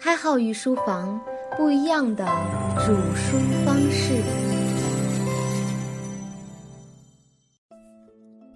[0.00, 1.20] 开号与书房，
[1.56, 2.24] 不一样的
[2.86, 4.14] 煮书方式。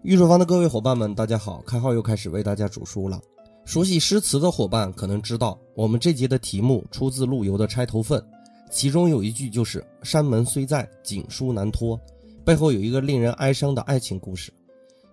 [0.03, 1.61] 御书房的各位伙伴们，大家好！
[1.67, 3.21] 开号又开始为大家煮书了。
[3.65, 8.21] 熟悉诗词的伙伴可能知道，我们这节的题目出自陆游的《钗头凤》，
[8.71, 12.01] 其中有一句就是“山门虽在，锦书难托”，
[12.47, 14.53] 背后有一个令人哀伤的爱情故事。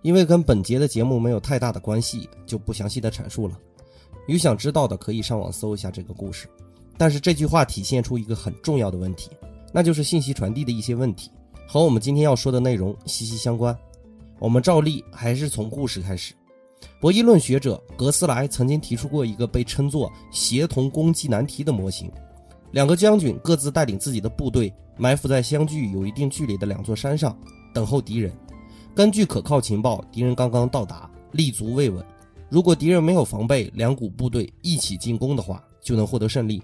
[0.04, 3.57] 因为跟本节的节目没有太大的关系，就不详细的阐述了。
[4.30, 6.48] 有想知道的可以上网搜一下这个故事，
[7.00, 9.32] 但是这句话体现出一个很重要的问题，
[9.74, 11.32] 那就是信息传递的一些问题，
[11.68, 13.75] 和我们今天要说的内容息息相关。
[14.38, 16.36] 我们照例还是从故事开始。
[17.02, 22.11] 博弈论学者格斯莱曾经提出过一个被称作协同攻击难题的模型：
[22.69, 27.36] 两个将军各自带领自己的部队，埋伏在相距有一定距离的两座山上，
[27.74, 28.32] 等候敌人。
[28.93, 32.05] 根据可靠情报，敌人刚刚到达，立足未稳。
[32.50, 36.62] 如果敌人没有防备，两股部队一起进攻的话，就能获得胜利。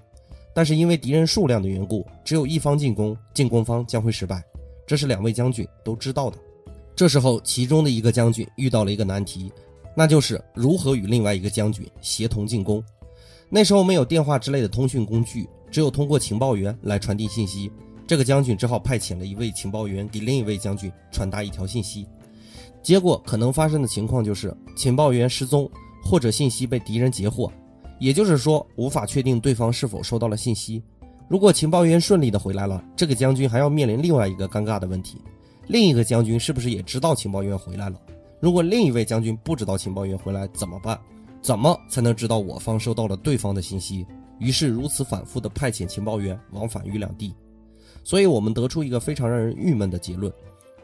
[0.53, 4.43] 但是因为敌人数量的缘故，只有一方进攻，进攻方将会失败。
[4.87, 6.37] 这是两位将军都知道的。
[6.95, 9.51] 这时候，其中的一个将军遇到了一个难题，
[9.95, 12.83] 那就是如何与另外一个将军协同进攻。
[13.49, 17.69] 那时候没有电话之类的通讯工具，只有通过情报员来传递信息。
[18.07, 22.07] 这个将军只好派遣了一位情报员给另一位将军传达一条信息。
[22.81, 25.69] 结果可能发生的情况就是情报员失踪，
[26.03, 27.51] 或者信息被敌人截获，
[27.99, 30.81] 也就是说无法确定对方是否收到了信息。
[31.27, 35.19] 如果情报员顺利的回来了，这个将军还要面临另外一个尴尬的问题：
[35.67, 37.99] 另一个将军是不是也知道情报员回来了？
[38.39, 40.99] 如果另一位将军不知道情报员回来怎么办？
[41.41, 44.05] 怎么才能知道我方收到了对方的信息？
[44.37, 47.33] 于是如此反复的派遣情报员往返于两地，
[48.03, 50.31] 所以我们得出一个非常让人郁闷的结论。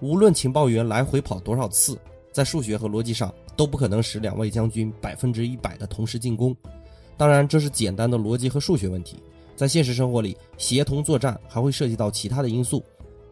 [0.01, 1.97] 无论情报员来回跑多少次，
[2.31, 6.55] 在数学和逻辑上都不可能使两位将军百分之一百的同时进攻。
[7.15, 9.17] 当然，这是简单的逻辑和数学问题。
[9.55, 12.83] 在现实生活里，协同作战还会涉及到其他的因素，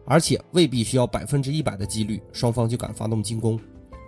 [0.04, 3.58] 而且未必需要百分之一百的几率，双方就敢发动进攻。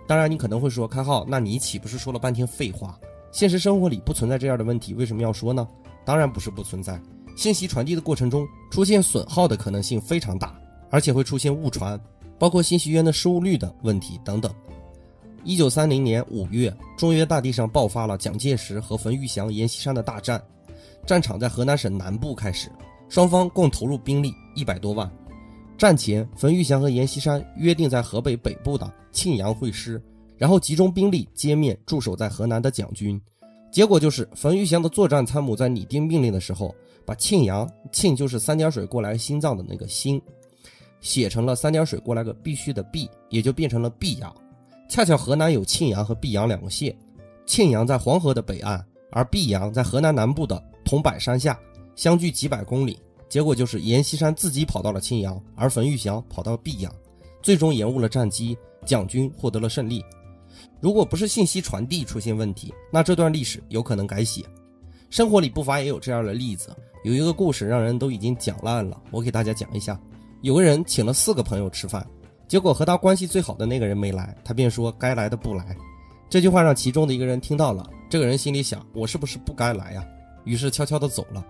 [0.07, 2.97] 当然，你可能会说，开号，那你岂不是说了半天废话？
[3.33, 5.67] 现实生活里不存在这样的问题，为什么要说呢？
[6.05, 7.01] 当然不是不存在，
[7.35, 10.57] 信息传递的过程中出现损耗的可能性非常大，
[10.89, 11.99] 而且会出现误传。
[12.43, 14.53] 包括信息源的失误率的问题等等。
[15.45, 20.43] 一九三零年五月，中原大地上爆发了蒋介石和冯玉祥、阎锡山的大战，
[21.05, 22.69] 战场在河南省南部开始，
[23.07, 25.09] 双方共投入兵力一百多万。
[25.77, 30.03] 战前，冯玉祥和阎锡山约定在河北北部的庆阳会师，
[30.37, 33.17] 然后集中兵力歼灭驻守在河南的蒋军。
[33.71, 36.75] 结果就是，冯玉祥的作战参谋在拟定命令的时候，
[37.05, 40.21] 把庆阳庆就是三点水过来心脏的那个心。
[41.03, 44.33] 写成了三点水过来个必须的必，也就变成了必阳。
[44.89, 46.95] 恰巧河南有庆阳和碧阳两个县，
[47.45, 51.59] 庆阳在黄河的北岸，而碧阳在河南南部的桐柏山下，
[51.95, 52.97] 相距几百公里。
[53.27, 56.93] 结果就是阎锡山自己跑到了庆阳，而冯玉祥跑到碧阳，
[57.41, 60.05] 最终延误了战机，蒋军获得了胜利。
[60.79, 64.45] 如果不是信息传递出现问题，那这段历史有可能改写。
[65.09, 66.69] 生活里不乏也有这样的例子，
[67.03, 69.99] 有一个故事让人都已经讲烂了，我给大家讲一下。
[70.43, 72.05] 有个人请了四个朋友吃饭，
[72.49, 75.73] 结果和他关系最好的那个人没来，他便说该来的不来。
[76.29, 80.05] 这句话让其中的一个人听到了，这个人心里想：我是不是不该来呀？
[80.43, 81.41] 于是悄悄的走了。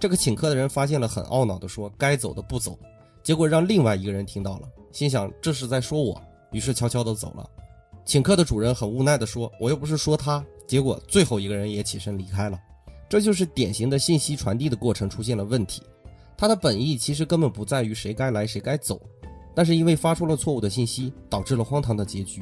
[0.00, 2.74] 这个请客的人发现了，很懊恼的说：该走的不走。
[3.22, 6.18] 结果让另外一个人听到了，心想这是在说我，
[6.50, 7.46] 于是悄悄的走了。
[8.06, 10.42] 请客的主人很无奈的说：我又不是说他。
[10.66, 12.58] 结果最后一个人也起身离开了。
[13.10, 15.82] 这就是典型的信息传递的过程出现了问题。
[16.38, 19.00] 他的本意其实根本不在于谁该来谁该走，
[19.56, 22.40] 但是因为发出了错误的信息，导致了荒唐的结局。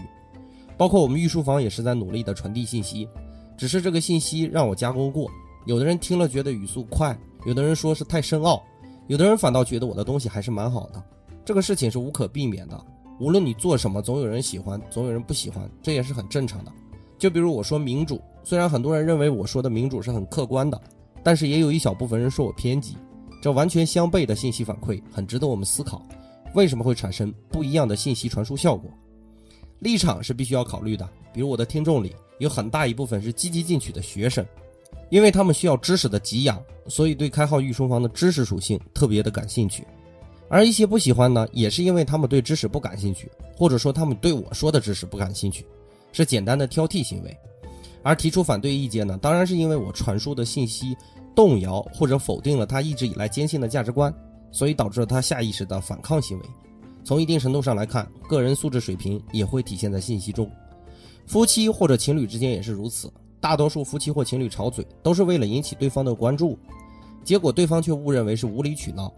[0.77, 3.09] 包括我们御书房也是在努力的传递信息，
[3.57, 5.31] 只是这个信息让我加工过，
[5.65, 8.63] 有的人听了觉得语速快，有的人说是太深奥，
[9.07, 11.03] 有的人反倒觉得我的东西还是蛮好的。
[11.43, 12.79] 这个事情是无可避免的，
[13.19, 16.71] 无论你做什么，总有人喜欢，总有人不喜欢，这也是很正常的。
[17.17, 20.79] 就比如我说民主，虽然很多人认为我说的民主是很客观的，
[21.23, 22.95] 但是也有一小部分人说我偏激。
[23.47, 26.05] 这完全相悖的信息反馈很值得我们思考，
[26.55, 28.91] 为什么会产生不一样的信息传输效果？
[29.79, 31.09] 立场是必须要考虑的。
[31.33, 34.45] 比如我的听众里有很大一部分是积极进取的学生，
[35.11, 39.87] 因为他们需要知识的给养，所以对开号御书房的知识属性特别的感兴趣。
[40.49, 45.65] 而一些不喜欢呢，也是因为他们对知识不感兴趣，或者说他们对我说的知识不感兴趣，
[46.11, 47.39] 是简单的挑剔行为。
[48.03, 50.97] 而提出反对意见呢，当然是因为我传输的信息。
[51.37, 54.13] 动摇或者否定了他一直以来坚信的价值观，
[54.51, 56.45] 所以导致了他下意识的反抗行为。
[57.05, 60.51] 从一定程度上来看，个人素质水平也会体现在信息中。
[61.27, 66.59] 夫妻或者情侣之间也是如此，大多数夫妻或情侣吵嘴都是为了引起对方的关注。
[67.23, 69.13] 结果对方却误认为是无理取闹。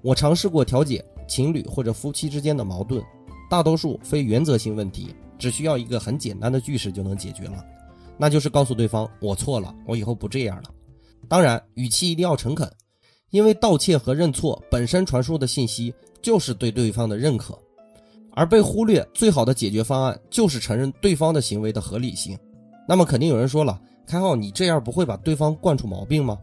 [0.00, 3.04] 我尝试过调解情侣或者夫妻之间的矛盾，
[3.50, 7.62] 大多数非原则性问题只需要一个很简单的句式就能解决了，
[8.16, 10.64] 那就是告诉对方我错了，我以后不这样了。
[11.30, 12.68] 当然，语气一定要诚恳，
[13.30, 17.56] 因为道歉和认错本身传输的信息就是对对方的认可，
[18.32, 22.36] 而被忽略最好的解决方案就是承认对方的行为的合理性。
[22.88, 26.36] 那么肯定有人说了，开浩，你这样不会把对方惯出毛病吗？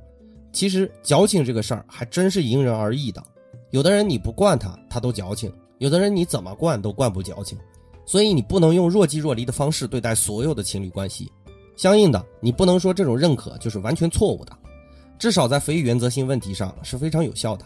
[0.54, 3.22] 其实矫情这个事儿还真是因人而异的，
[3.72, 7.58] 有的人你不惯他，他都矫情；有的人你怎么惯都惯不矫情。
[8.06, 11.30] 所以你不能用若即若离的方式对待所有的情侣关系，
[11.76, 14.58] 相应的，你不能说这种认可就是完全错误的。
[15.18, 17.66] 至少在非原则性问题上是非常有效的。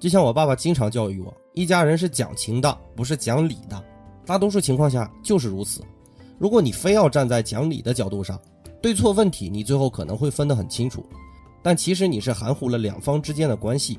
[0.00, 3.84] 就像我爸爸经常教育我，一家人是讲情的，不是讲理的。
[4.26, 5.80] 大多数情况下就是如此。
[6.38, 8.40] 如果你非要站在讲理的角度上，
[8.80, 11.06] 对错问题你最后可能会分得很清楚，
[11.62, 13.96] 但其实你是含糊了两方之间的关系，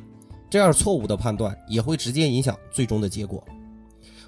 [0.49, 3.41] 这样错误的判断也会直接影响最终的结果。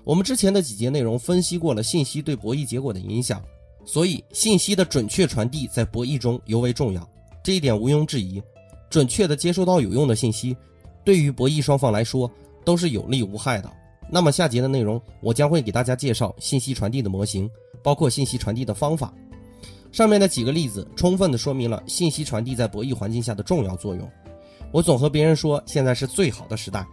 [0.06, 3.44] 我们之前的几节内容分析过了信息对博弈结果的影响，
[3.84, 7.06] 所以信息的准确传递在博弈中尤为重要。
[7.45, 8.42] 这一点毋庸置疑，
[8.89, 10.57] 准确的接收到有用的信息，
[11.03, 12.30] 对于博弈双方来说
[12.63, 13.71] 都是有利无害的。
[14.09, 17.47] 那么下节的内容，我将会给大家介绍信息传递的模型，
[17.83, 19.13] 包括信息传递的方法。
[19.92, 24.09] 上面的几个例子，充分的说明了信息传递在博弈环境下的重要作用。
[24.71, 26.83] 我总和别人说，现在是最好的时代，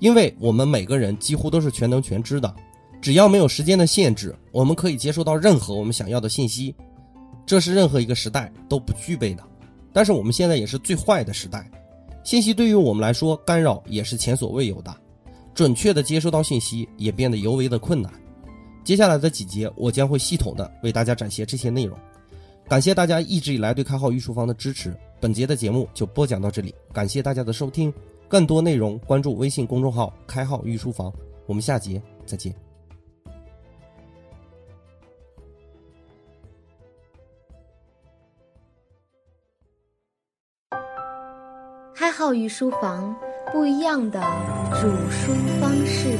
[0.00, 2.52] 因为我们每个人几乎都是全能全知的，
[3.00, 6.74] 只要没有时间的限制，我们可以接收到任何我们想要的信息，
[7.46, 9.44] 这是任何一个时代都不具备的。
[9.92, 11.70] 但是我们现在也是最坏的时代，
[12.22, 14.94] 信息对于我们来说干扰也是前所未有的，
[15.54, 18.12] 准确的接收到信息也变得尤为的困难。
[18.84, 21.96] 接下来的几节我将会系统的为大家展现这些内容，
[22.68, 24.96] 感谢大家一直以来对开号御书房的支持。
[25.20, 27.92] 本节的节目就播讲到这里，感谢大家的收听，
[28.26, 31.12] 更多内容关注微信公众号“开号御书房”，
[31.46, 32.69] 我们下节再见。
[42.00, 43.14] 开号御书房，
[43.52, 44.18] 不一样的
[44.80, 46.16] 煮书方式。